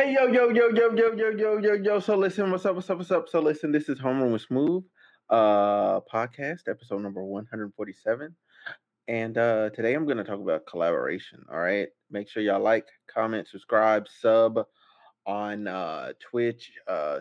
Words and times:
Hey 0.00 0.14
yo 0.14 0.28
yo 0.28 0.48
yo 0.48 0.70
yo 0.70 0.94
yo 0.94 1.12
yo 1.12 1.30
yo 1.36 1.58
yo 1.58 1.74
yo. 1.74 2.00
So 2.00 2.16
listen, 2.16 2.50
what's 2.50 2.64
up? 2.64 2.74
What's 2.74 2.88
up? 2.88 2.96
What's 2.96 3.10
up? 3.10 3.28
So 3.28 3.38
listen, 3.38 3.70
this 3.70 3.86
is 3.90 3.98
Homeroom 3.98 4.32
with 4.32 4.40
Smooth, 4.40 4.82
uh, 5.28 6.00
podcast 6.10 6.70
episode 6.70 7.02
number 7.02 7.22
one 7.22 7.44
hundred 7.50 7.74
forty-seven, 7.76 8.34
and 9.08 9.36
uh, 9.36 9.68
today 9.68 9.92
I'm 9.92 10.06
going 10.06 10.16
to 10.16 10.24
talk 10.24 10.40
about 10.40 10.66
collaboration. 10.66 11.44
All 11.52 11.58
right, 11.58 11.88
make 12.10 12.30
sure 12.30 12.42
y'all 12.42 12.62
like, 12.62 12.86
comment, 13.14 13.46
subscribe, 13.46 14.06
sub 14.08 14.64
on 15.26 15.68
uh 15.68 16.14
Twitch, 16.18 16.72
uh, 16.88 17.20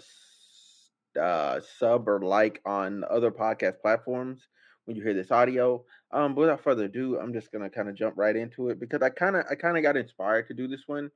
uh, 1.20 1.60
sub 1.80 2.08
or 2.08 2.22
like 2.22 2.62
on 2.66 3.04
other 3.10 3.30
podcast 3.30 3.82
platforms 3.82 4.48
when 4.86 4.96
you 4.96 5.04
hear 5.04 5.14
this 5.14 5.32
audio. 5.32 5.84
Um, 6.12 6.34
but 6.34 6.42
without 6.44 6.64
further 6.64 6.86
ado, 6.86 7.20
I'm 7.20 7.34
just 7.34 7.52
gonna 7.52 7.70
kind 7.70 7.90
of 7.90 7.96
jump 7.96 8.16
right 8.16 8.38
into 8.38 8.70
it 8.70 8.80
because 8.80 9.02
I 9.02 9.10
kind 9.10 9.36
of 9.36 9.44
I 9.52 9.56
kind 9.56 9.76
of 9.76 9.84
got 9.84 9.98
inspired 9.98 10.48
to 10.48 10.54
do 10.54 10.70
this 10.70 10.84
one 10.88 11.12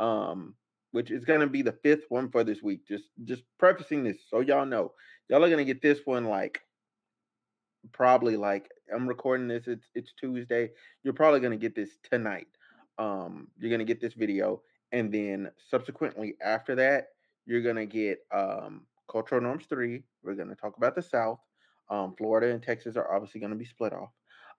um, 0.00 0.54
which 0.92 1.10
is 1.10 1.24
gonna 1.24 1.46
be 1.46 1.62
the 1.62 1.76
fifth 1.82 2.04
one 2.08 2.30
for 2.30 2.44
this 2.44 2.62
week. 2.62 2.86
Just 2.86 3.04
just 3.24 3.42
prefacing 3.58 4.04
this 4.04 4.18
so 4.28 4.40
y'all 4.40 4.66
know, 4.66 4.92
y'all 5.28 5.44
are 5.44 5.50
gonna 5.50 5.64
get 5.64 5.82
this 5.82 6.00
one 6.04 6.24
like 6.24 6.60
probably 7.92 8.36
like 8.36 8.70
I'm 8.94 9.08
recording 9.08 9.48
this. 9.48 9.66
It's 9.66 9.86
it's 9.94 10.12
Tuesday. 10.12 10.70
You're 11.02 11.14
probably 11.14 11.40
gonna 11.40 11.56
get 11.56 11.74
this 11.74 11.98
tonight. 12.10 12.48
Um, 12.98 13.48
you're 13.58 13.70
gonna 13.70 13.84
get 13.84 14.00
this 14.00 14.14
video, 14.14 14.62
and 14.92 15.12
then 15.12 15.50
subsequently 15.70 16.36
after 16.42 16.74
that, 16.76 17.08
you're 17.46 17.62
gonna 17.62 17.86
get 17.86 18.20
um 18.32 18.82
cultural 19.10 19.40
norms 19.40 19.66
three. 19.68 20.02
We're 20.22 20.34
gonna 20.34 20.54
talk 20.54 20.76
about 20.76 20.94
the 20.94 21.02
South. 21.02 21.40
Um, 21.88 22.14
Florida 22.16 22.52
and 22.52 22.62
Texas 22.62 22.96
are 22.96 23.12
obviously 23.14 23.40
gonna 23.40 23.54
be 23.54 23.64
split 23.64 23.92
off. 23.92 24.10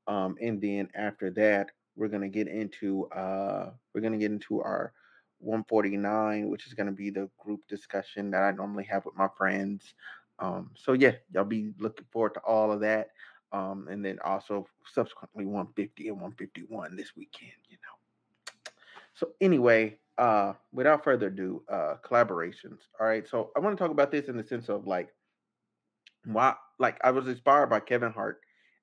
Um, 0.08 0.38
and 0.42 0.62
then 0.62 0.88
after 0.96 1.30
that, 1.32 1.72
we're 1.96 2.08
gonna 2.08 2.30
get 2.30 2.48
into 2.48 3.08
uh 3.08 3.72
we're 3.94 4.02
gonna 4.02 4.18
get 4.18 4.32
into 4.32 4.62
our 4.62 4.94
149, 5.40 6.50
which 6.50 6.68
is 6.68 6.74
gonna 6.74 6.92
be 6.92 7.10
the 7.10 7.30
group 7.38 7.62
discussion 7.68 8.32
that 8.32 8.44
I 8.44 8.52
normally 8.52 8.86
have 8.86 9.06
with 9.06 9.16
my 9.16 9.28
friends. 9.38 9.94
Um, 10.40 10.72
so 10.76 10.94
yeah, 10.94 11.14
y'all 11.32 11.46
be 11.46 11.74
looking 11.80 12.06
forward 12.12 12.34
to 12.36 12.40
all 12.42 12.72
of 12.72 12.82
that. 12.82 13.10
Um, 13.54 13.88
and 13.90 14.04
then 14.04 14.20
also 14.26 14.68
subsequently 14.94 15.46
150 15.46 16.10
and 16.10 16.18
151 16.18 16.96
this 16.98 17.16
weekend, 17.16 17.54
you 17.70 17.78
know. 17.78 18.72
So 19.14 19.30
anyway, 19.40 19.98
uh, 20.18 20.54
without 20.74 21.04
further 21.04 21.28
ado, 21.28 21.64
uh, 21.72 21.96
collaborations. 22.04 22.80
All 23.00 23.08
right. 23.08 23.28
So 23.28 23.52
I 23.56 23.60
want 23.60 23.78
to 23.78 23.82
talk 23.82 23.92
about 23.92 24.12
this 24.12 24.28
in 24.28 24.36
the 24.36 24.44
sense 24.44 24.68
of 24.68 24.86
like 24.86 25.14
why 26.28 26.56
like 26.80 26.98
I 27.04 27.12
was 27.12 27.28
inspired 27.28 27.68
by 27.70 27.80
Kevin 27.80 28.12
Hart 28.12 28.42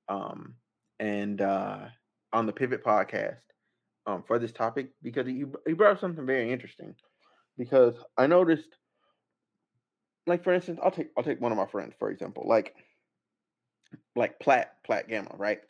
um 0.09 0.55
and 0.99 1.41
uh 1.41 1.81
on 2.33 2.47
the 2.47 2.53
Pivot 2.53 2.85
podcast 2.85 3.41
um 4.07 4.23
for 4.27 4.39
this 4.39 4.53
topic 4.53 4.91
because 5.03 5.27
he 5.27 5.45
he 5.67 5.73
brought 5.73 5.93
up 5.93 6.01
something 6.01 6.27
very 6.27 6.51
interesting 6.51 6.95
because 7.57 7.95
I 8.17 8.27
noticed 8.27 8.69
like 10.27 10.45
for 10.45 10.53
instance 10.53 10.81
I'll 10.83 10.91
take 10.91 11.09
I'll 11.17 11.25
take 11.25 11.41
one 11.41 11.53
of 11.53 11.59
my 11.59 11.67
friends 11.67 11.95
for 11.99 12.11
example 12.11 12.45
like 12.47 12.75
like 14.17 14.39
Platt 14.41 14.77
Platt 14.85 15.09
Gamma 15.09 15.35
right? 15.37 15.61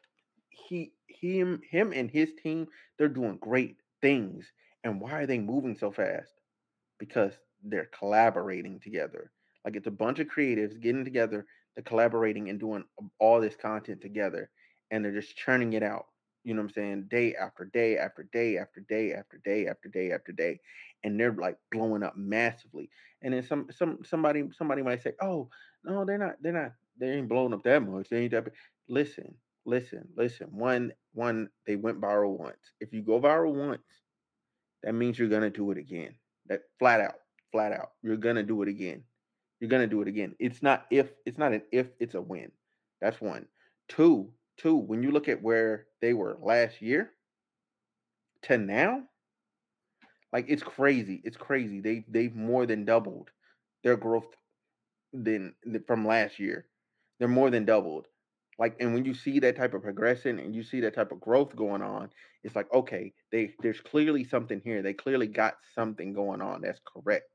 He 0.50 0.92
him 1.08 1.60
him 1.68 1.92
and 1.92 2.10
his 2.10 2.32
team 2.42 2.66
they're 2.98 3.08
doing 3.08 3.38
great 3.40 3.76
things 4.02 4.46
and 4.82 5.00
why 5.00 5.12
are 5.12 5.26
they 5.26 5.38
moving 5.38 5.76
so 5.76 5.90
fast? 5.90 6.32
Because 6.98 7.32
they're 7.62 7.88
collaborating 7.98 8.78
together. 8.80 9.30
Like 9.64 9.76
it's 9.76 9.86
a 9.86 9.90
bunch 9.90 10.18
of 10.18 10.26
creatives 10.28 10.80
getting 10.80 11.04
together 11.04 11.46
they're 11.74 11.84
collaborating 11.84 12.48
and 12.48 12.60
doing 12.60 12.84
all 13.18 13.40
this 13.40 13.56
content 13.56 14.00
together 14.00 14.50
and 14.90 15.04
they're 15.04 15.12
just 15.12 15.36
churning 15.36 15.72
it 15.72 15.82
out 15.82 16.06
you 16.44 16.54
know 16.54 16.60
what 16.62 16.68
i'm 16.68 16.74
saying 16.74 17.04
day 17.10 17.34
after 17.34 17.64
day 17.66 17.96
after 17.98 18.22
day 18.32 18.58
after 18.58 18.80
day 18.80 19.12
after 19.12 19.38
day 19.44 19.66
after 19.66 19.88
day 19.88 20.12
after 20.12 20.32
day 20.32 20.60
and 21.02 21.18
they're 21.18 21.32
like 21.32 21.56
blowing 21.72 22.02
up 22.02 22.16
massively 22.16 22.88
and 23.22 23.34
then 23.34 23.42
some 23.42 23.66
some 23.70 23.98
somebody 24.04 24.44
somebody 24.56 24.82
might 24.82 25.02
say 25.02 25.12
oh 25.20 25.48
no 25.84 26.04
they're 26.04 26.18
not 26.18 26.36
they're 26.42 26.52
not 26.52 26.72
they 26.98 27.10
ain't 27.10 27.28
blowing 27.28 27.52
up 27.54 27.62
that 27.64 27.80
much 27.80 28.08
they 28.08 28.22
ain't 28.22 28.32
that 28.32 28.44
big." 28.44 28.54
listen 28.88 29.34
listen 29.64 30.06
listen 30.16 30.48
one 30.52 30.92
one 31.14 31.48
they 31.66 31.76
went 31.76 32.00
viral 32.00 32.38
once 32.38 32.72
if 32.80 32.92
you 32.92 33.02
go 33.02 33.20
viral 33.20 33.54
once 33.54 33.82
that 34.82 34.94
means 34.94 35.18
you're 35.18 35.28
gonna 35.28 35.50
do 35.50 35.70
it 35.70 35.78
again 35.78 36.14
that 36.46 36.60
flat 36.78 37.00
out 37.00 37.16
flat 37.50 37.72
out 37.72 37.92
you're 38.02 38.16
gonna 38.16 38.42
do 38.42 38.62
it 38.62 38.68
again 38.68 39.02
you're 39.60 39.70
gonna 39.70 39.86
do 39.86 40.02
it 40.02 40.08
again. 40.08 40.34
It's 40.38 40.62
not 40.62 40.86
if 40.90 41.10
it's 41.24 41.38
not 41.38 41.54
an 41.54 41.62
if, 41.72 41.86
it's 41.98 42.14
a 42.14 42.20
when. 42.20 42.50
That's 43.00 43.18
one. 43.20 43.46
Two, 43.88 44.30
two, 44.56 44.76
when 44.76 45.02
you 45.02 45.10
look 45.10 45.28
at 45.28 45.42
where 45.42 45.86
they 46.00 46.12
were 46.12 46.36
last 46.40 46.80
year 46.80 47.10
to 48.42 48.58
now, 48.58 49.02
like 50.32 50.46
it's 50.48 50.62
crazy. 50.62 51.20
It's 51.24 51.36
crazy. 51.36 51.80
They 51.80 52.04
they've 52.08 52.34
more 52.34 52.66
than 52.66 52.84
doubled 52.84 53.30
their 53.82 53.96
growth 53.96 54.26
than 55.12 55.54
from 55.86 56.06
last 56.06 56.38
year. 56.38 56.66
They're 57.18 57.28
more 57.28 57.50
than 57.50 57.64
doubled. 57.64 58.06
Like, 58.58 58.76
and 58.80 58.94
when 58.94 59.04
you 59.04 59.14
see 59.14 59.40
that 59.40 59.56
type 59.56 59.74
of 59.74 59.82
progression 59.82 60.38
and 60.38 60.54
you 60.54 60.62
see 60.62 60.80
that 60.80 60.94
type 60.94 61.10
of 61.10 61.20
growth 61.20 61.56
going 61.56 61.82
on, 61.82 62.10
it's 62.44 62.54
like, 62.54 62.72
okay, 62.72 63.12
they 63.32 63.52
there's 63.60 63.80
clearly 63.80 64.24
something 64.24 64.60
here. 64.64 64.82
They 64.82 64.92
clearly 64.92 65.26
got 65.26 65.54
something 65.74 66.12
going 66.12 66.40
on 66.40 66.62
that's 66.62 66.80
correct. 66.84 67.26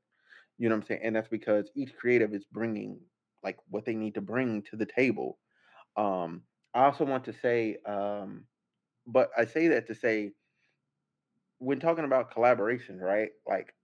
You 0.58 0.68
know 0.68 0.76
what 0.76 0.82
I'm 0.82 0.86
saying? 0.88 1.00
And 1.04 1.16
that's 1.16 1.28
because 1.28 1.70
each 1.74 1.94
creative 1.96 2.34
is 2.34 2.44
bringing 2.52 2.98
like 3.42 3.56
what 3.68 3.84
they 3.86 3.94
need 3.94 4.14
to 4.14 4.20
bring 4.20 4.62
to 4.70 4.76
the 4.76 4.86
table. 4.86 5.38
Um, 5.96 6.42
I 6.74 6.84
also 6.84 7.04
want 7.04 7.24
to 7.24 7.32
say, 7.32 7.78
um, 7.86 8.46
but 9.06 9.30
I 9.36 9.46
say 9.46 9.68
that 9.68 9.86
to 9.88 9.94
say, 9.94 10.32
when 11.58 11.78
talking 11.80 12.04
about 12.04 12.30
collaboration, 12.32 12.98
right? 12.98 13.30
Like 13.46 13.74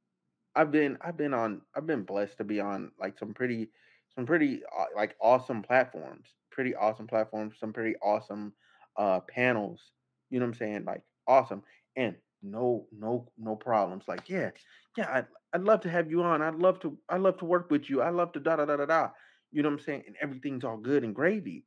I've 0.57 0.71
been, 0.73 0.99
I've 1.03 1.17
been 1.17 1.35
on, 1.35 1.63
I've 1.77 1.87
been 1.87 2.05
blessed 2.05 2.39
to 2.39 2.45
be 2.45 2.61
on 2.61 2.93
like 2.99 3.19
some 3.19 3.35
pretty, 3.35 3.71
some 4.15 4.27
pretty 4.27 4.63
uh, 4.79 4.87
like 4.97 5.17
awesome 5.21 5.63
platforms, 5.63 6.35
pretty 6.51 6.75
awesome 6.75 7.07
platforms, 7.07 7.59
some 7.59 7.73
pretty 7.73 7.97
awesome 8.03 8.55
uh 8.97 9.21
panels. 9.21 9.93
You 10.31 10.41
know 10.41 10.47
what 10.47 10.51
I'm 10.51 10.59
saying? 10.59 10.85
Like 10.85 11.03
awesome 11.29 11.63
and 11.97 12.17
no, 12.43 12.89
no, 12.93 13.29
no 13.39 13.57
problems. 13.57 14.05
Like 14.09 14.29
yeah, 14.29 14.51
yeah, 14.97 15.09
I'd, 15.13 15.27
I'd 15.55 15.63
love 15.63 15.81
to 15.83 15.91
have 15.91 16.11
you 16.11 16.23
on. 16.23 16.43
I'd 16.43 16.57
love 16.57 16.81
to, 16.81 16.99
I'd 17.09 17.21
love 17.23 17.39
to 17.39 17.45
work 17.47 17.71
with 17.71 17.91
you. 17.91 18.03
I 18.03 18.11
love 18.11 18.33
to 18.33 18.41
da 18.41 18.57
da 18.57 18.67
da 18.67 18.77
da 18.77 18.87
da. 18.87 19.11
You 19.53 19.63
know 19.63 19.71
what 19.71 19.81
I'm 19.81 19.85
saying? 19.85 20.05
And 20.07 20.17
everything's 20.21 20.65
all 20.65 20.79
good 20.79 21.05
and 21.05 21.15
gravy. 21.15 21.67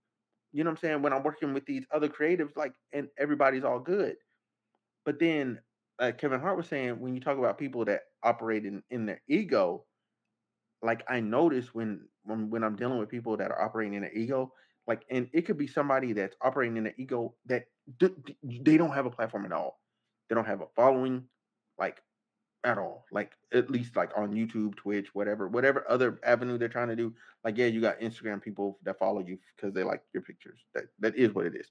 You 0.52 0.64
know 0.64 0.72
what 0.72 0.80
I'm 0.80 0.82
saying? 0.82 1.02
When 1.02 1.14
I'm 1.14 1.24
working 1.24 1.54
with 1.54 1.66
these 1.66 1.86
other 1.94 2.10
creatives, 2.10 2.56
like, 2.58 2.74
and 2.94 3.10
everybody's 3.18 3.64
all 3.64 3.80
good. 3.80 4.16
But 5.06 5.20
then, 5.20 5.60
like 6.00 6.18
Kevin 6.18 6.40
Hart 6.40 6.58
was 6.58 6.68
saying, 6.68 7.00
when 7.00 7.16
you 7.16 7.22
talk 7.22 7.38
about 7.38 7.58
people 7.58 7.86
that 7.86 8.02
operate 8.24 8.66
in, 8.66 8.84
in 8.90 9.06
their 9.06 9.22
ego, 9.28 9.86
like 10.82 11.04
I 11.10 11.20
notice 11.20 11.74
when 11.74 12.08
when 12.24 12.50
when 12.50 12.64
I'm 12.64 12.76
dealing 12.76 13.00
with 13.00 13.10
people 13.10 13.38
that 13.38 13.52
are 13.52 13.62
operating 13.62 13.96
in 13.96 14.02
their 14.02 14.14
ego, 14.14 14.54
like, 14.88 15.06
and 15.12 15.30
it 15.34 15.44
could 15.44 15.58
be 15.58 15.68
somebody 15.68 16.14
that's 16.14 16.36
operating 16.42 16.78
in 16.78 16.86
their 16.86 16.96
ego 16.98 17.36
that 17.48 17.66
d- 18.00 18.10
d- 18.26 18.62
they 18.64 18.78
don't 18.78 18.94
have 18.94 19.06
a 19.06 19.12
platform 19.12 19.46
at 19.46 19.52
all. 19.52 19.80
They 20.30 20.36
don't 20.36 20.46
have 20.46 20.62
a 20.62 20.68
following, 20.76 21.26
like 21.78 22.02
at 22.64 22.78
all. 22.78 23.06
Like 23.12 23.32
at 23.54 23.70
least 23.70 23.96
like 23.96 24.12
on 24.16 24.34
YouTube, 24.34 24.76
Twitch, 24.76 25.08
whatever, 25.14 25.48
whatever 25.48 25.86
other 25.90 26.20
avenue 26.24 26.58
they're 26.58 26.70
trying 26.70 26.90
to 26.90 26.96
do. 26.96 27.14
Like 27.44 27.58
yeah, 27.58 27.68
you 27.68 27.82
got 27.82 28.00
Instagram 28.00 28.42
people 28.42 28.80
that 28.84 29.00
follow 29.00 29.22
you 29.26 29.38
because 29.56 29.74
they 29.74 29.84
like 29.84 30.02
your 30.14 30.24
pictures. 30.24 30.60
That 30.74 30.86
that 31.00 31.16
is 31.16 31.34
what 31.34 31.46
it 31.46 31.56
is. 31.56 31.68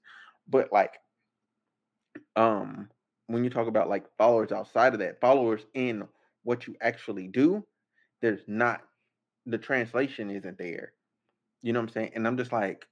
But 0.49 0.73
like 0.73 0.95
um 2.37 2.89
when 3.27 3.45
you 3.45 3.51
talk 3.51 3.69
about 3.69 3.89
like 3.89 4.07
followers 4.17 4.53
outside 4.53 4.95
of 4.95 5.01
that, 5.01 5.21
followers 5.21 5.67
in 5.75 6.09
what 6.45 6.67
you 6.67 6.75
actually 6.81 7.29
do, 7.29 7.63
there's 8.23 8.41
not 8.47 8.81
the 9.47 9.59
translation 9.59 10.31
isn't 10.31 10.59
there. 10.59 10.93
You 11.63 11.73
know 11.73 11.81
what 11.81 11.91
I'm 11.91 11.93
saying? 11.93 12.13
And 12.15 12.27
I'm 12.27 12.37
just 12.37 12.53
like, 12.53 12.87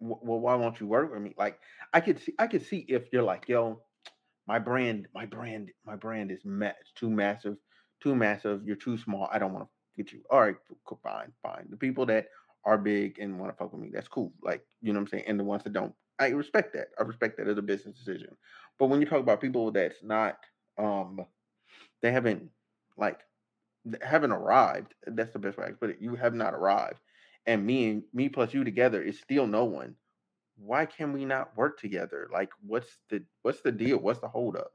well, 0.00 0.40
why 0.40 0.54
won't 0.54 0.80
you 0.80 0.86
work 0.86 1.12
with 1.12 1.22
me? 1.22 1.34
Like, 1.38 1.58
I 1.92 2.00
could 2.00 2.20
see, 2.20 2.34
I 2.38 2.46
could 2.46 2.66
see 2.66 2.84
if 2.88 3.04
you're 3.12 3.22
like, 3.22 3.48
yo, 3.48 3.80
my 4.46 4.58
brand, 4.58 5.08
my 5.14 5.26
brand, 5.26 5.70
my 5.86 5.96
brand 5.96 6.30
is 6.30 6.40
ma- 6.44 6.72
too 6.94 7.10
massive, 7.10 7.56
too 8.02 8.14
massive. 8.14 8.62
You're 8.64 8.76
too 8.76 8.98
small. 8.98 9.28
I 9.32 9.38
don't 9.38 9.52
want 9.52 9.66
to 9.66 10.02
get 10.02 10.12
you. 10.12 10.20
All 10.30 10.40
right, 10.40 10.56
fine, 11.02 11.32
fine. 11.42 11.66
The 11.70 11.76
people 11.76 12.06
that 12.06 12.28
are 12.64 12.78
big 12.78 13.18
and 13.18 13.38
want 13.38 13.52
to 13.52 13.56
fuck 13.56 13.72
with 13.72 13.80
me, 13.80 13.90
that's 13.92 14.08
cool. 14.08 14.32
Like, 14.42 14.64
you 14.80 14.92
know 14.92 14.98
what 14.98 15.04
I'm 15.04 15.08
saying? 15.08 15.24
And 15.26 15.38
the 15.38 15.44
ones 15.44 15.64
that 15.64 15.72
don't, 15.72 15.94
I 16.18 16.28
respect 16.28 16.74
that. 16.74 16.88
I 16.98 17.02
respect 17.02 17.38
that 17.38 17.48
as 17.48 17.58
a 17.58 17.62
business 17.62 17.96
decision. 17.96 18.36
But 18.78 18.86
when 18.86 19.00
you 19.00 19.06
talk 19.06 19.20
about 19.20 19.40
people 19.40 19.70
that's 19.72 20.02
not, 20.02 20.38
um, 20.78 21.24
they 22.02 22.12
haven't 22.12 22.50
like 22.96 23.20
haven't 24.02 24.32
arrived. 24.32 24.94
That's 25.06 25.32
the 25.32 25.38
best 25.38 25.58
way 25.58 25.64
I 25.64 25.68
can 25.68 25.76
put 25.76 25.90
it. 25.90 25.98
You 26.00 26.14
have 26.16 26.34
not 26.34 26.54
arrived, 26.54 27.00
and 27.46 27.64
me 27.64 27.90
and 27.90 28.02
me 28.12 28.28
plus 28.28 28.54
you 28.54 28.64
together 28.64 29.02
is 29.02 29.18
still 29.18 29.46
no 29.46 29.64
one. 29.64 29.96
Why 30.56 30.86
can 30.86 31.12
we 31.12 31.24
not 31.24 31.56
work 31.56 31.78
together? 31.80 32.28
Like, 32.32 32.50
what's 32.66 32.98
the 33.10 33.24
what's 33.42 33.60
the 33.62 33.72
deal? 33.72 33.98
What's 33.98 34.20
the 34.20 34.28
holdup? 34.28 34.72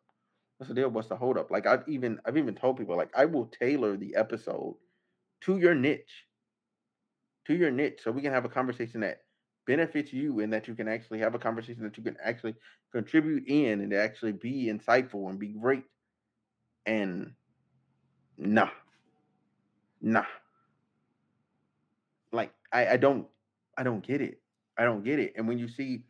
What's 0.58 0.70
the 0.70 0.76
deal? 0.76 0.90
What's 0.90 1.08
the 1.10 1.16
holdup? 1.16 1.52
Like, 1.52 1.66
I've 1.68 1.88
even 1.88 2.20
I've 2.26 2.38
even 2.38 2.56
told 2.56 2.78
people 2.78 2.98
like 2.98 3.12
I 3.16 3.26
will 3.26 3.48
tailor 3.48 3.98
the 3.98 4.16
episode 4.16 4.76
to 5.42 5.58
your 5.58 5.76
niche, 5.76 6.26
to 7.46 7.56
your 7.56 7.72
niche, 7.72 8.02
so 8.04 8.12
we 8.12 8.22
can 8.22 8.34
have 8.34 8.46
a 8.46 8.50
conversation 8.50 9.02
that 9.02 9.22
benefits 9.66 10.12
you 10.12 10.40
and 10.40 10.52
that 10.52 10.68
you 10.68 10.76
can 10.76 10.88
actually 10.88 11.20
have 11.20 11.36
a 11.36 11.40
conversation 11.40 11.84
that 11.84 11.98
you 11.98 12.04
can 12.04 12.18
actually 12.24 12.56
contribute 12.92 13.44
in 13.48 13.81
and 13.81 13.94
actually 13.94 14.31
be 14.34 14.66
insightful 14.66 15.30
and 15.30 15.40
be 15.40 15.50
great. 15.50 15.84
And 16.86 17.34
nah, 18.38 18.70
nah. 20.02 20.26
Like 22.31 22.54
I, 22.72 22.88
I 22.88 22.98
don't 22.98 23.28
I 23.78 23.84
don't 23.84 24.06
get 24.06 24.22
it. 24.22 24.42
I 24.80 24.84
don't 24.86 25.04
get 25.04 25.20
it. 25.20 25.34
And 25.36 25.48
when 25.48 25.60
you 25.60 25.68
see 25.68 26.06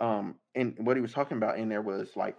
um 0.00 0.34
and 0.54 0.76
what 0.78 0.96
he 0.96 1.00
was 1.00 1.12
talking 1.12 1.38
about 1.38 1.58
in 1.58 1.68
there 1.68 1.82
was 1.82 2.10
like 2.16 2.36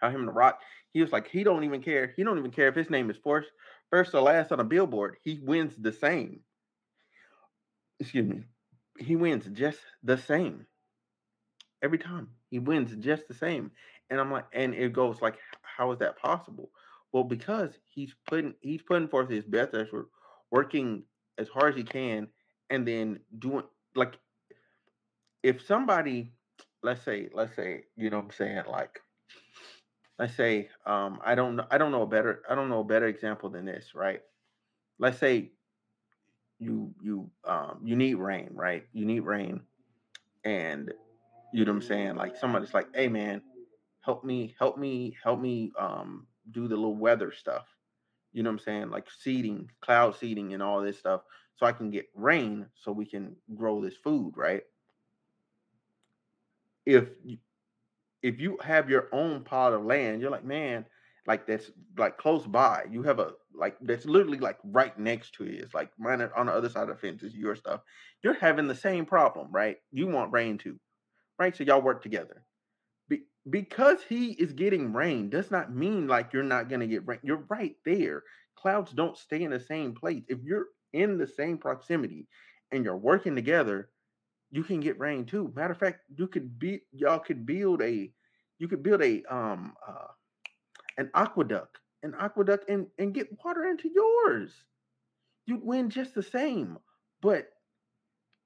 how 0.00 0.08
him 0.08 0.20
and 0.20 0.28
the 0.28 0.32
rock, 0.32 0.60
he 0.92 1.00
was 1.00 1.12
like, 1.12 1.28
he 1.28 1.44
don't 1.44 1.64
even 1.64 1.82
care. 1.82 2.12
He 2.16 2.24
don't 2.24 2.38
even 2.38 2.50
care 2.50 2.68
if 2.68 2.74
his 2.74 2.90
name 2.90 3.10
is 3.10 3.16
first 3.22 3.50
first 3.90 4.14
or 4.14 4.22
last 4.22 4.52
on 4.52 4.60
a 4.60 4.64
billboard. 4.64 5.16
He 5.22 5.40
wins 5.42 5.74
the 5.76 5.92
same. 5.92 6.40
Excuse 8.00 8.26
me. 8.26 8.44
He 8.98 9.16
wins 9.16 9.46
just 9.52 9.80
the 10.02 10.18
same. 10.18 10.66
Every 11.82 11.98
time. 11.98 12.28
He 12.50 12.58
wins 12.58 12.94
just 13.04 13.28
the 13.28 13.34
same. 13.34 13.70
And 14.10 14.20
I'm 14.20 14.30
like, 14.30 14.46
and 14.52 14.74
it 14.74 14.92
goes 14.92 15.22
like, 15.22 15.38
how 15.62 15.92
is 15.92 15.98
that 16.00 16.18
possible? 16.18 16.70
Well, 17.12 17.24
because 17.24 17.70
he's 17.88 18.14
putting 18.26 18.54
he's 18.60 18.82
putting 18.82 19.08
forth 19.08 19.30
his 19.30 19.44
best 19.44 19.74
effort, 19.74 20.08
working 20.50 21.04
as 21.38 21.48
hard 21.48 21.72
as 21.72 21.76
he 21.76 21.84
can, 21.84 22.28
and 22.70 22.86
then 22.86 23.20
doing 23.38 23.64
like 23.94 24.18
if 25.42 25.64
somebody, 25.66 26.32
let's 26.82 27.04
say, 27.04 27.28
let's 27.32 27.54
say, 27.56 27.84
you 27.96 28.10
know 28.10 28.18
what 28.18 28.26
I'm 28.26 28.30
saying, 28.32 28.62
like 28.70 29.00
let's 30.18 30.36
say, 30.36 30.68
um, 30.86 31.18
I 31.24 31.34
don't 31.34 31.56
know, 31.56 31.66
I 31.70 31.78
don't 31.78 31.90
know 31.92 32.02
a 32.02 32.06
better, 32.06 32.42
I 32.48 32.54
don't 32.54 32.68
know 32.68 32.80
a 32.80 32.84
better 32.84 33.06
example 33.06 33.50
than 33.50 33.64
this, 33.64 33.92
right? 33.94 34.20
Let's 34.98 35.18
say 35.18 35.52
you 36.58 36.94
you 37.02 37.30
um 37.44 37.80
you 37.84 37.96
need 37.96 38.14
rain, 38.14 38.50
right? 38.52 38.84
You 38.92 39.04
need 39.04 39.20
rain, 39.20 39.62
and 40.44 40.92
you 41.52 41.64
know 41.64 41.72
what 41.72 41.82
I'm 41.82 41.88
saying, 41.88 42.14
like 42.16 42.36
somebody's 42.36 42.74
like, 42.74 42.88
hey 42.94 43.08
man, 43.08 43.42
help 44.02 44.24
me, 44.24 44.54
help 44.58 44.78
me, 44.78 45.16
help 45.22 45.40
me 45.40 45.72
um 45.78 46.26
do 46.50 46.68
the 46.68 46.76
little 46.76 46.96
weather 46.96 47.32
stuff. 47.32 47.66
You 48.32 48.42
know 48.42 48.50
what 48.50 48.60
I'm 48.60 48.64
saying? 48.64 48.90
Like 48.90 49.08
seeding, 49.10 49.68
cloud 49.80 50.16
seeding, 50.16 50.54
and 50.54 50.62
all 50.62 50.80
this 50.82 50.98
stuff, 50.98 51.22
so 51.56 51.66
I 51.66 51.72
can 51.72 51.90
get 51.90 52.06
rain, 52.14 52.66
so 52.76 52.92
we 52.92 53.06
can 53.06 53.36
grow 53.56 53.82
this 53.82 53.96
food, 53.96 54.34
right? 54.36 54.62
If 56.86 57.08
if 58.22 58.40
you 58.40 58.58
have 58.62 58.88
your 58.88 59.08
own 59.12 59.42
plot 59.42 59.72
of 59.72 59.84
land, 59.84 60.20
you're 60.20 60.30
like, 60.30 60.44
man, 60.44 60.84
like 61.26 61.46
that's 61.46 61.70
like 61.98 62.18
close 62.18 62.46
by. 62.46 62.84
You 62.90 63.02
have 63.02 63.18
a 63.18 63.32
like 63.54 63.76
that's 63.80 64.06
literally 64.06 64.38
like 64.38 64.58
right 64.64 64.96
next 64.98 65.34
to 65.34 65.44
you. 65.44 65.60
It's 65.62 65.74
like 65.74 65.90
mine 65.98 66.26
on 66.36 66.46
the 66.46 66.52
other 66.52 66.68
side 66.68 66.88
of 66.88 66.88
the 66.88 66.94
fence 66.96 67.22
is 67.22 67.34
your 67.34 67.56
stuff. 67.56 67.80
You're 68.22 68.34
having 68.34 68.68
the 68.68 68.74
same 68.74 69.04
problem, 69.06 69.48
right? 69.50 69.76
You 69.92 70.06
want 70.08 70.32
rain 70.32 70.58
too, 70.58 70.78
right? 71.38 71.56
So 71.56 71.64
y'all 71.64 71.82
work 71.82 72.02
together. 72.02 72.44
Be, 73.08 73.22
because 73.50 74.02
he 74.08 74.32
is 74.32 74.52
getting 74.52 74.92
rain 74.92 75.30
does 75.30 75.50
not 75.50 75.74
mean 75.74 76.08
like 76.08 76.32
you're 76.32 76.42
not 76.42 76.68
gonna 76.68 76.86
get 76.86 77.06
rain. 77.06 77.20
You're 77.22 77.44
right 77.48 77.76
there. 77.84 78.22
Clouds 78.56 78.92
don't 78.92 79.16
stay 79.16 79.42
in 79.42 79.50
the 79.50 79.60
same 79.60 79.94
place. 79.94 80.22
If 80.28 80.40
you're 80.44 80.66
in 80.92 81.18
the 81.18 81.26
same 81.26 81.58
proximity 81.58 82.28
and 82.72 82.84
you're 82.84 82.96
working 82.96 83.34
together, 83.34 83.90
you 84.52 84.62
can 84.62 84.80
get 84.80 85.00
rain 85.00 85.24
too. 85.24 85.50
Matter 85.56 85.72
of 85.72 85.78
fact, 85.78 86.02
you 86.14 86.28
could 86.28 86.58
be 86.58 86.82
y'all 86.92 87.18
could 87.18 87.44
build 87.46 87.82
a 87.82 88.12
you 88.58 88.68
could 88.68 88.82
build 88.82 89.02
a 89.02 89.24
um 89.34 89.72
uh, 89.86 90.08
an 90.98 91.10
aqueduct, 91.14 91.78
an 92.02 92.14
aqueduct 92.20 92.68
and 92.68 92.86
and 92.98 93.14
get 93.14 93.28
water 93.42 93.64
into 93.64 93.90
yours. 93.92 94.52
You'd 95.46 95.64
win 95.64 95.90
just 95.90 96.14
the 96.14 96.22
same. 96.22 96.78
But 97.22 97.48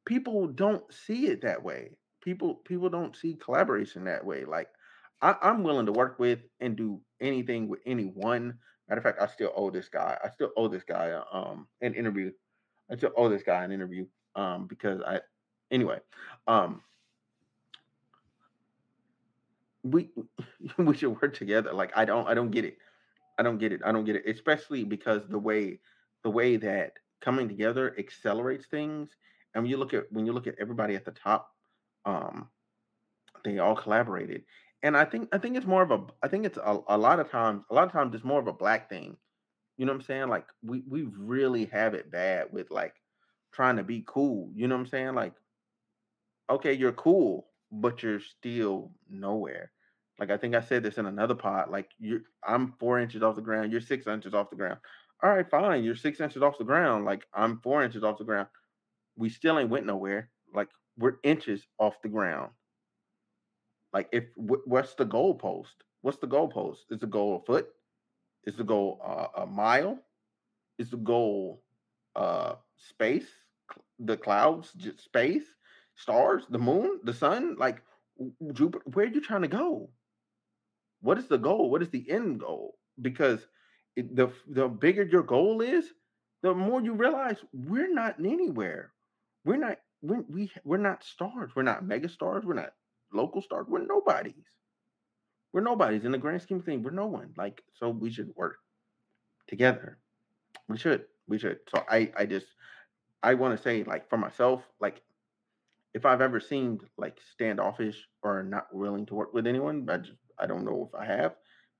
people 0.06 0.46
don't 0.46 0.84
see 0.92 1.26
it 1.26 1.42
that 1.42 1.62
way. 1.62 1.98
People 2.22 2.54
people 2.54 2.88
don't 2.88 3.16
see 3.16 3.34
collaboration 3.34 4.04
that 4.04 4.24
way. 4.24 4.44
Like 4.44 4.68
I, 5.20 5.34
I'm 5.42 5.64
willing 5.64 5.86
to 5.86 5.92
work 5.92 6.20
with 6.20 6.38
and 6.60 6.76
do 6.76 7.00
anything 7.20 7.68
with 7.68 7.80
anyone. 7.84 8.58
Matter 8.88 9.00
of 9.00 9.02
fact, 9.02 9.20
I 9.20 9.26
still 9.26 9.52
owe 9.56 9.70
this 9.70 9.88
guy. 9.88 10.16
I 10.22 10.30
still 10.30 10.52
owe 10.56 10.68
this 10.68 10.84
guy 10.84 11.20
um 11.32 11.66
an 11.80 11.94
interview. 11.94 12.30
I 12.88 12.96
still 12.96 13.12
owe 13.16 13.28
this 13.28 13.42
guy 13.42 13.64
an 13.64 13.72
interview 13.72 14.06
um 14.36 14.68
because 14.68 15.00
I 15.04 15.20
anyway 15.70 15.98
um 16.46 16.80
we 19.86 20.10
we 20.78 20.96
should 20.96 21.20
work 21.20 21.34
together. 21.34 21.72
Like 21.72 21.92
i 21.96 22.04
don't 22.04 22.26
i 22.28 22.34
don't 22.34 22.50
get 22.50 22.64
it. 22.64 22.78
I 23.38 23.42
don't 23.42 23.58
get 23.58 23.72
it. 23.72 23.80
I 23.84 23.92
don't 23.92 24.04
get 24.04 24.16
it. 24.16 24.26
Especially 24.26 24.84
because 24.84 25.22
the 25.28 25.38
way 25.38 25.80
the 26.22 26.30
way 26.30 26.56
that 26.56 26.94
coming 27.20 27.48
together 27.48 27.94
accelerates 27.98 28.66
things. 28.66 29.10
And 29.54 29.64
when 29.64 29.70
you 29.70 29.76
look 29.76 29.94
at 29.94 30.10
when 30.12 30.26
you 30.26 30.32
look 30.32 30.46
at 30.46 30.56
everybody 30.60 30.94
at 30.94 31.04
the 31.04 31.12
top 31.12 31.50
um 32.04 32.48
they 33.44 33.58
all 33.58 33.76
collaborated. 33.76 34.44
And 34.82 34.96
i 34.96 35.04
think 35.04 35.28
i 35.32 35.38
think 35.38 35.56
it's 35.56 35.66
more 35.66 35.82
of 35.82 35.90
a 35.90 36.00
i 36.22 36.28
think 36.28 36.46
it's 36.46 36.58
a, 36.58 36.78
a 36.88 36.98
lot 36.98 37.20
of 37.20 37.30
times 37.30 37.62
a 37.70 37.74
lot 37.74 37.86
of 37.86 37.92
times 37.92 38.14
it's 38.14 38.24
more 38.24 38.40
of 38.40 38.48
a 38.48 38.52
black 38.52 38.88
thing. 38.88 39.16
You 39.76 39.84
know 39.86 39.92
what 39.92 40.00
i'm 40.00 40.06
saying? 40.06 40.28
Like 40.28 40.46
we 40.62 40.82
we 40.88 41.02
really 41.02 41.66
have 41.66 41.94
it 41.94 42.10
bad 42.10 42.48
with 42.52 42.70
like 42.70 42.94
trying 43.52 43.76
to 43.76 43.84
be 43.84 44.02
cool. 44.06 44.50
You 44.54 44.68
know 44.68 44.74
what 44.74 44.82
i'm 44.82 44.86
saying? 44.86 45.14
Like 45.14 45.34
okay 46.50 46.72
you're 46.72 46.92
cool 46.92 47.46
but 47.70 48.02
you're 48.02 48.20
still 48.20 48.90
nowhere 49.08 49.72
like 50.18 50.30
I 50.30 50.36
think 50.36 50.54
I 50.54 50.60
said 50.60 50.82
this 50.82 50.98
in 50.98 51.06
another 51.06 51.34
pod. 51.34 51.70
Like 51.70 51.90
you, 51.98 52.22
I'm 52.46 52.74
four 52.78 52.98
inches 52.98 53.22
off 53.22 53.36
the 53.36 53.42
ground. 53.42 53.70
You're 53.70 53.80
six 53.80 54.06
inches 54.06 54.34
off 54.34 54.50
the 54.50 54.56
ground. 54.56 54.78
All 55.22 55.30
right, 55.30 55.48
fine. 55.48 55.84
You're 55.84 55.94
six 55.94 56.20
inches 56.20 56.42
off 56.42 56.58
the 56.58 56.64
ground. 56.64 57.04
Like 57.04 57.26
I'm 57.34 57.60
four 57.60 57.82
inches 57.82 58.02
off 58.02 58.18
the 58.18 58.24
ground. 58.24 58.48
We 59.16 59.28
still 59.28 59.58
ain't 59.58 59.70
went 59.70 59.86
nowhere. 59.86 60.30
Like 60.54 60.68
we're 60.96 61.16
inches 61.22 61.66
off 61.78 62.00
the 62.02 62.08
ground. 62.08 62.50
Like 63.92 64.08
if 64.12 64.24
what's 64.36 64.94
the 64.94 65.06
goalpost? 65.06 65.74
What's 66.00 66.18
the 66.18 66.28
goalpost? 66.28 66.78
Is 66.90 67.00
the 67.00 67.06
goal 67.06 67.42
a 67.42 67.44
foot? 67.44 67.68
Is 68.44 68.56
the 68.56 68.64
goal 68.64 69.00
uh, 69.04 69.42
a 69.42 69.46
mile? 69.46 69.98
Is 70.78 70.90
the 70.90 70.98
goal 70.98 71.62
uh 72.14 72.54
space? 72.76 73.28
The 73.98 74.16
clouds, 74.16 74.72
space, 74.98 75.46
stars, 75.96 76.44
the 76.48 76.58
moon, 76.58 77.00
the 77.04 77.14
sun? 77.14 77.56
Like 77.58 77.82
Jupiter, 78.52 78.84
where 78.92 79.06
are 79.06 79.08
you 79.08 79.20
trying 79.20 79.42
to 79.42 79.48
go? 79.48 79.90
What 81.00 81.18
is 81.18 81.26
the 81.26 81.38
goal? 81.38 81.70
What 81.70 81.82
is 81.82 81.90
the 81.90 82.08
end 82.10 82.40
goal? 82.40 82.78
Because 83.00 83.46
it, 83.96 84.14
the 84.14 84.30
the 84.48 84.68
bigger 84.68 85.02
your 85.02 85.22
goal 85.22 85.60
is, 85.60 85.86
the 86.42 86.54
more 86.54 86.80
you 86.80 86.94
realize 86.94 87.38
we're 87.52 87.92
not 87.92 88.16
anywhere. 88.18 88.92
We're 89.44 89.56
not 89.56 89.78
we're, 90.02 90.24
we 90.28 90.50
we're 90.64 90.76
not 90.76 91.04
stars. 91.04 91.50
We're 91.54 91.62
not 91.62 91.84
mega 91.84 92.08
stars. 92.08 92.44
We're 92.44 92.54
not 92.54 92.72
local 93.12 93.42
stars. 93.42 93.66
We're 93.68 93.86
nobodies. 93.86 94.44
We're 95.52 95.62
nobodies 95.62 96.04
in 96.04 96.12
the 96.12 96.18
grand 96.18 96.42
scheme 96.42 96.58
of 96.58 96.64
things. 96.64 96.84
We're 96.84 96.90
no 96.90 97.06
one. 97.06 97.32
Like 97.36 97.62
so, 97.74 97.88
we 97.88 98.10
should 98.10 98.30
work 98.36 98.56
together. 99.48 99.98
We 100.68 100.76
should. 100.78 101.04
We 101.28 101.38
should. 101.38 101.58
So 101.74 101.84
I 101.88 102.12
I 102.16 102.26
just 102.26 102.46
I 103.22 103.34
want 103.34 103.56
to 103.56 103.62
say 103.62 103.84
like 103.84 104.08
for 104.08 104.18
myself 104.18 104.62
like 104.80 105.02
if 105.96 106.04
I've 106.04 106.20
ever 106.20 106.40
seemed 106.40 106.82
like 106.98 107.18
standoffish 107.32 107.96
or 108.22 108.42
not 108.42 108.66
willing 108.70 109.06
to 109.06 109.14
work 109.14 109.32
with 109.32 109.46
anyone, 109.46 109.88
I 109.88 109.96
just 109.96 110.18
I 110.38 110.46
don't 110.46 110.66
know 110.66 110.90
if 110.92 111.00
I 111.00 111.06
have 111.06 111.36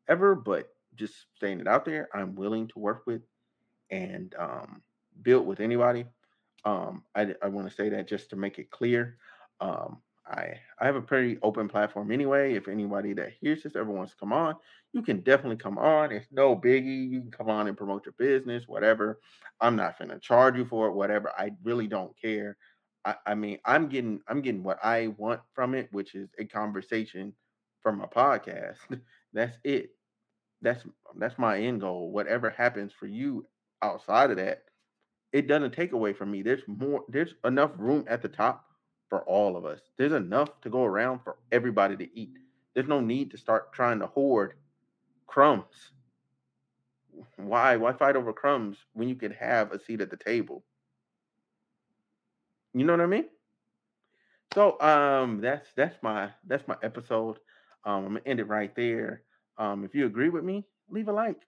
ever, 0.09 0.35
but 0.35 0.71
just 0.95 1.15
saying 1.39 1.61
it 1.61 1.69
out 1.69 1.85
there, 1.85 2.09
I'm 2.15 2.35
willing 2.35 2.67
to 2.69 2.79
work 2.79 3.03
with 3.07 3.21
and 3.91 4.35
um, 4.39 4.81
build 5.21 5.47
with 5.47 5.61
anybody. 5.61 6.07
Um, 6.65 7.05
I, 7.15 7.35
I 7.43 7.49
want 7.49 7.69
to 7.69 7.75
say 7.75 7.91
that 7.91 8.09
just 8.09 8.31
to 8.31 8.37
make 8.37 8.59
it 8.59 8.71
clear. 8.71 9.19
Um, 9.61 9.99
I 10.27 10.55
I 10.81 10.87
have 10.87 10.97
a 10.97 11.03
pretty 11.03 11.39
open 11.43 11.69
platform 11.69 12.11
anyway. 12.11 12.55
If 12.55 12.69
anybody 12.69 13.13
that 13.13 13.35
hears 13.39 13.63
this 13.65 13.77
ever 13.77 13.91
wants 13.91 14.13
to 14.13 14.19
come 14.19 14.33
on, 14.33 14.57
you 14.95 15.03
can 15.03 15.21
definitely 15.21 15.59
come 15.59 15.77
on. 15.77 16.11
It's 16.11 16.27
no 16.33 16.57
biggie. 16.57 17.11
You 17.11 17.21
can 17.21 17.31
come 17.31 17.51
on 17.51 17.69
and 17.69 17.77
promote 17.77 18.07
your 18.07 18.15
business, 18.19 18.65
whatever. 18.67 19.21
I'm 19.61 19.77
not 19.77 19.99
gonna 19.99 20.19
charge 20.19 20.57
you 20.57 20.65
for 20.65 20.89
it, 20.89 20.95
whatever. 20.95 21.31
I 21.37 21.51
really 21.63 21.87
don't 21.87 22.19
care. 22.19 22.57
I, 23.07 23.15
I 23.25 23.35
mean, 23.35 23.59
I'm 23.65 23.89
getting 23.89 24.21
I'm 24.29 24.43
getting 24.43 24.65
what 24.65 24.85
I 24.85 25.09
want 25.17 25.41
from 25.55 25.75
it, 25.75 25.89
which 25.93 26.15
is 26.15 26.29
a 26.39 26.45
conversation 26.45 27.33
from 27.83 28.01
a 28.01 28.09
podcast. 28.09 28.79
that's 29.33 29.57
it. 29.65 29.91
That's 30.61 30.85
that's 31.17 31.39
my 31.39 31.59
end 31.59 31.81
goal. 31.81 32.11
Whatever 32.11 32.51
happens 32.51 32.93
for 32.93 33.07
you 33.07 33.47
outside 33.81 34.31
of 34.33 34.37
that, 34.39 34.65
it 35.33 35.47
doesn't 35.47 35.73
take 35.73 35.93
away 35.93 36.13
from 36.13 36.33
me. 36.33 36.43
There's 36.43 36.63
more. 36.67 37.05
There's 37.09 37.35
enough 37.45 37.71
room 37.79 38.05
at 38.09 38.23
the 38.23 38.29
top 38.29 38.65
for 39.09 39.23
all 39.23 39.57
of 39.57 39.65
us. 39.65 39.81
There's 39.97 40.13
enough 40.13 40.61
to 40.63 40.71
go 40.71 40.85
around 40.85 41.21
for 41.21 41.37
everybody 41.53 41.97
to 41.97 42.19
eat. 42.19 42.39
There's 42.75 42.89
no 42.89 43.01
need 43.01 43.31
to 43.31 43.39
start 43.39 43.73
trying 43.73 44.01
to 44.01 44.09
hoard 44.09 44.55
crumbs. 45.29 45.93
Why? 47.37 47.77
Why 47.77 47.93
fight 47.93 48.17
over 48.17 48.33
crumbs 48.33 48.79
when 48.95 49.09
you 49.09 49.15
could 49.15 49.33
have 49.33 49.71
a 49.71 49.79
seat 49.79 50.01
at 50.01 50.11
the 50.11 50.17
table? 50.17 50.65
You 52.77 52.85
know 52.85 52.93
what 52.93 53.01
I 53.01 53.07
mean? 53.07 53.27
So 54.55 54.81
um 54.81 55.41
that's 55.41 55.69
that's 55.77 55.97
my 56.03 56.31
that's 56.47 56.67
my 56.69 56.77
episode. 56.83 57.39
Um, 57.85 58.05
I'm 58.05 58.09
gonna 58.09 58.21
end 58.27 58.41
it 58.41 58.49
right 58.49 58.75
there. 58.75 59.23
Um, 59.59 59.85
if 59.85 59.95
you 59.95 60.07
agree 60.07 60.29
with 60.29 60.45
me, 60.45 60.67
leave 60.91 61.09
a 61.09 61.13
like, 61.13 61.41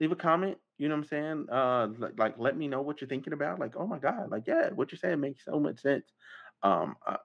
leave 0.00 0.12
a 0.12 0.16
comment, 0.16 0.58
You 0.78 0.88
know 0.88 0.96
what 0.96 1.02
I'm 1.02 1.08
saying? 1.08 1.46
Uh, 1.50 1.88
like, 1.98 2.18
like 2.18 2.34
let 2.38 2.56
me 2.56 2.68
know 2.68 2.82
what 2.82 3.00
you're 3.00 3.08
thinking 3.08 3.32
about. 3.34 3.60
Like, 3.60 3.76
oh 3.76 3.86
my 3.86 3.98
God, 3.98 4.30
like 4.30 4.44
yeah, 4.46 4.70
what 4.70 4.92
you're 4.92 4.98
saying 4.98 5.20
makes 5.20 5.44
so 5.44 5.60
much 5.60 5.80
sense. 5.80 6.06
Um, 6.62 6.96
uh, 7.06 7.18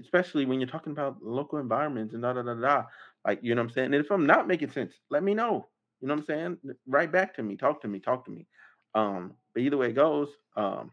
especially 0.00 0.46
when 0.46 0.60
you're 0.60 0.68
talking 0.68 0.92
about 0.92 1.22
local 1.22 1.58
environments 1.58 2.14
and 2.14 2.22
da 2.22 2.32
da 2.32 2.42
da 2.42 2.54
da. 2.54 2.84
Like, 3.26 3.40
you 3.42 3.54
know 3.54 3.62
what 3.62 3.68
I'm 3.68 3.74
saying? 3.74 3.94
And 3.94 4.04
if 4.04 4.10
I'm 4.10 4.26
not 4.26 4.48
making 4.48 4.70
sense, 4.70 4.94
let 5.10 5.22
me 5.22 5.34
know. 5.34 5.68
You 6.00 6.08
know 6.08 6.14
what 6.14 6.20
I'm 6.20 6.26
saying? 6.26 6.58
Write 6.86 7.12
back 7.12 7.34
to 7.34 7.42
me, 7.42 7.56
talk 7.56 7.82
to 7.82 7.88
me, 7.88 8.00
talk 8.00 8.24
to 8.26 8.32
me. 8.32 8.46
Um, 8.94 9.34
but 9.54 9.62
either 9.62 9.76
way 9.76 9.88
it 9.88 9.94
goes, 9.96 10.30
um, 10.56 10.92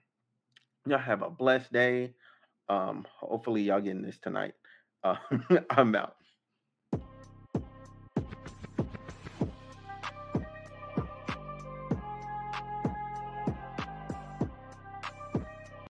y'all 0.89 0.99
have 0.99 1.21
a 1.21 1.29
blessed 1.29 1.71
day. 1.71 2.13
Um, 2.69 3.05
hopefully 3.19 3.63
y'all 3.63 3.81
getting 3.81 4.01
this 4.01 4.19
tonight. 4.19 4.53
Uh, 5.03 5.15
I'm 5.69 5.95
out. 5.95 6.16